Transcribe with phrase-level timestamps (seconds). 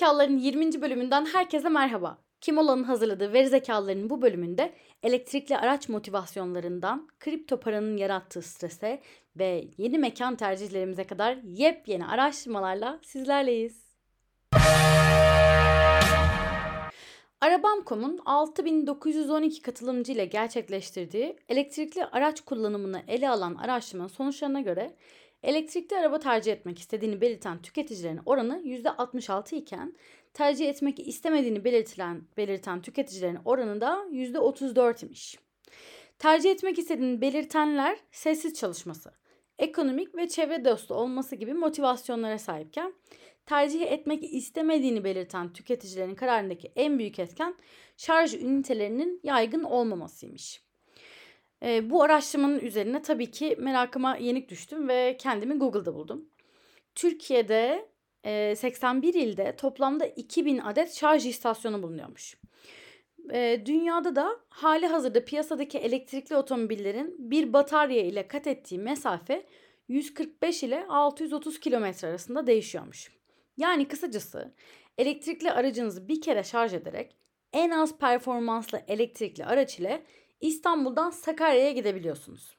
[0.00, 0.82] Zekalıların 20.
[0.82, 2.18] bölümünden herkese merhaba.
[2.40, 4.72] Kimola'nın hazırladığı Veri Zekalıların bu bölümünde
[5.02, 9.00] elektrikli araç motivasyonlarından kripto paranın yarattığı strese
[9.36, 13.84] ve yeni mekan tercihlerimize kadar yepyeni araştırmalarla sizlerleyiz.
[17.40, 24.96] Arabam.com'un 6912 katılımcı ile gerçekleştirdiği elektrikli araç kullanımını ele alan araştırma sonuçlarına göre
[25.42, 29.94] Elektrikli araba tercih etmek istediğini belirten tüketicilerin oranı %66 iken
[30.34, 35.38] tercih etmek istemediğini belirtilen, belirten tüketicilerin oranı da %34 imiş.
[36.18, 39.12] Tercih etmek istediğini belirtenler sessiz çalışması,
[39.58, 42.94] ekonomik ve çevre dostu olması gibi motivasyonlara sahipken
[43.46, 47.54] tercih etmek istemediğini belirten tüketicilerin kararındaki en büyük etken
[47.96, 50.69] şarj ünitelerinin yaygın olmamasıymış.
[51.62, 56.28] E, bu araştırmanın üzerine tabii ki merakıma yenik düştüm ve kendimi Google'da buldum.
[56.94, 57.88] Türkiye'de
[58.24, 62.36] e, 81 ilde toplamda 2000 adet şarj istasyonu bulunuyormuş.
[63.32, 69.46] E, dünyada da hali hazırda piyasadaki elektrikli otomobillerin bir batarya ile kat ettiği mesafe
[69.88, 73.10] 145 ile 630 kilometre arasında değişiyormuş.
[73.56, 74.54] Yani kısacası
[74.98, 77.16] elektrikli aracınızı bir kere şarj ederek
[77.52, 80.02] en az performanslı elektrikli araç ile
[80.40, 82.56] İstanbul'dan Sakarya'ya gidebiliyorsunuz.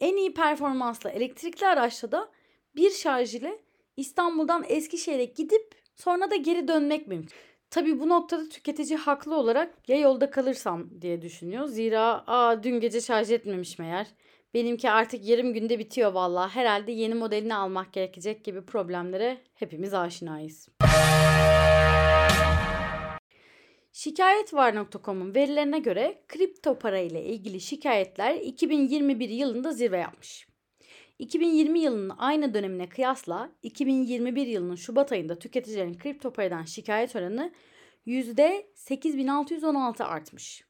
[0.00, 2.28] En iyi performanslı elektrikli araçla da
[2.76, 3.58] bir şarj ile
[3.96, 7.36] İstanbul'dan Eskişehir'e gidip sonra da geri dönmek mümkün.
[7.70, 11.66] Tabi bu noktada tüketici haklı olarak ya yolda kalırsam diye düşünüyor.
[11.66, 14.06] Zira aa dün gece şarj etmemiş meğer.
[14.54, 16.48] Benimki artık yarım günde bitiyor valla.
[16.54, 20.68] Herhalde yeni modelini almak gerekecek gibi problemlere hepimiz aşinayız.
[23.98, 30.48] Şikayetvar.com'un verilerine göre kripto para ile ilgili şikayetler 2021 yılında zirve yapmış.
[31.18, 37.52] 2020 yılının aynı dönemine kıyasla 2021 yılının Şubat ayında tüketicilerin kripto paradan şikayet oranı
[38.06, 40.64] %8616 artmış.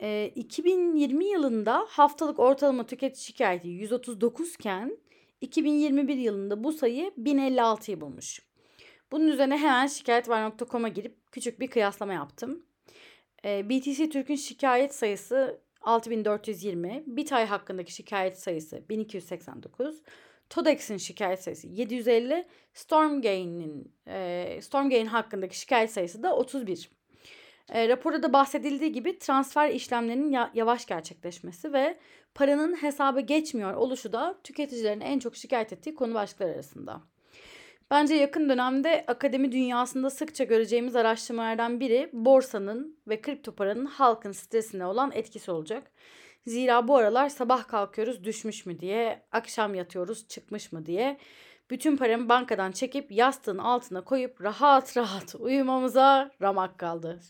[0.00, 4.98] E, 2020 yılında haftalık ortalama tüketici şikayeti 139 iken
[5.40, 8.42] 2021 yılında bu sayı 1056'yı bulmuş.
[9.12, 12.66] Bunun üzerine hemen şikayetvar.com'a girip küçük bir kıyaslama yaptım.
[13.44, 20.02] E, BTC Türk'ün şikayet sayısı 6420, Bitay hakkındaki şikayet sayısı 1289,
[20.50, 26.90] Todex'in şikayet sayısı 750, Stormgain'in e, Stormgain hakkındaki şikayet sayısı da 31.
[27.68, 31.98] E, raporda da bahsedildiği gibi transfer işlemlerinin ya- yavaş gerçekleşmesi ve
[32.34, 37.02] paranın hesaba geçmiyor oluşu da tüketicilerin en çok şikayet ettiği konu başlıkları arasında.
[37.90, 44.86] Bence yakın dönemde akademi dünyasında sıkça göreceğimiz araştırmalardan biri borsanın ve kripto paranın halkın stresine
[44.86, 45.90] olan etkisi olacak.
[46.46, 51.18] Zira bu aralar sabah kalkıyoruz düşmüş mü diye, akşam yatıyoruz çıkmış mı diye
[51.70, 57.20] bütün paramı bankadan çekip yastığın altına koyup rahat rahat uyumamıza ramak kaldı.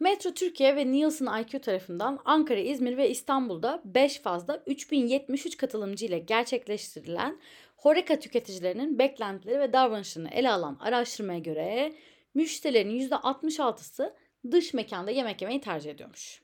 [0.00, 6.18] Metro Türkiye ve Nielsen IQ tarafından Ankara, İzmir ve İstanbul'da 5 fazla 3073 katılımcı ile
[6.18, 7.40] gerçekleştirilen
[7.76, 11.94] Horeca tüketicilerinin beklentileri ve davranışlarını ele alan araştırmaya göre
[12.34, 14.16] müşterilerin %66'sı
[14.50, 16.42] dış mekanda yemek yemeyi tercih ediyormuş.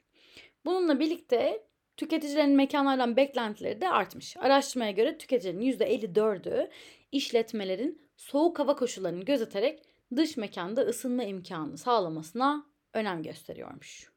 [0.65, 4.37] Bununla birlikte tüketicilerin mekanlardan beklentileri de artmış.
[4.37, 6.71] Araştırmaya göre tüketicilerin %54'ü
[7.13, 9.83] işletmelerin soğuk hava koşullarını gözeterek
[10.17, 14.13] dış mekanda ısınma imkanı sağlamasına önem gösteriyormuş.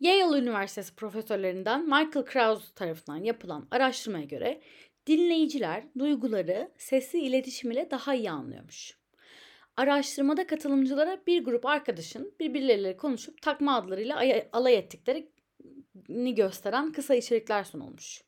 [0.00, 4.60] Yale Üniversitesi profesörlerinden Michael Krause tarafından yapılan araştırmaya göre
[5.06, 8.98] dinleyiciler duyguları sesli iletişim ile daha iyi anlıyormuş.
[9.76, 14.22] Araştırmada katılımcılara bir grup arkadaşın birbirleriyle konuşup takma adlarıyla
[14.52, 18.22] alay ettiklerini gösteren kısa içerikler sunulmuş.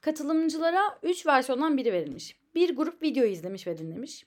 [0.00, 2.36] Katılımcılara 3 versiyondan biri verilmiş.
[2.54, 4.26] Bir grup video izlemiş ve dinlemiş.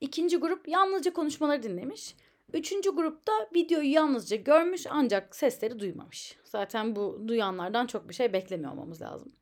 [0.00, 2.16] İkinci grup yalnızca konuşmaları dinlemiş.
[2.52, 6.36] Üçüncü grupta videoyu yalnızca görmüş ancak sesleri duymamış.
[6.44, 9.32] Zaten bu duyanlardan çok bir şey beklemiyor olmamız lazım.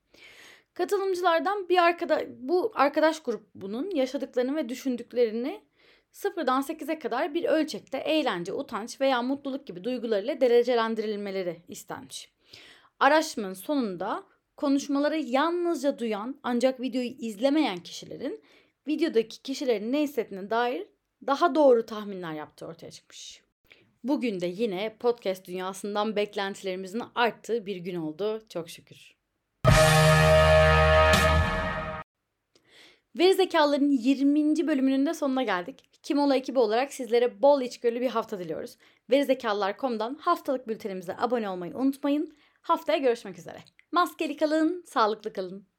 [0.74, 5.60] Katılımcılardan bir arkada bu arkadaş grubunun yaşadıklarını ve düşündüklerini
[6.12, 12.32] sıfırdan 8'e kadar bir ölçekte eğlence, utanç veya mutluluk gibi duygularıyla derecelendirilmeleri istenmiş.
[13.00, 14.24] Araştırmanın sonunda
[14.56, 18.42] konuşmaları yalnızca duyan ancak videoyu izlemeyen kişilerin
[18.86, 20.86] videodaki kişilerin ne hissettiğine dair
[21.26, 23.42] daha doğru tahminler yaptığı ortaya çıkmış.
[24.04, 29.16] Bugün de yine podcast dünyasından beklentilerimizin arttığı bir gün oldu çok şükür.
[33.18, 34.66] Veri zekaların 20.
[34.66, 35.84] bölümünün de sonuna geldik.
[36.02, 38.76] Kimola ekibi olarak sizlere bol içgörülü bir hafta diliyoruz.
[39.10, 42.36] Verizekalılar.com'dan haftalık bültenimize abone olmayı unutmayın.
[42.60, 43.58] Haftaya görüşmek üzere.
[43.92, 45.71] Maskeli kalın, sağlıklı kalın.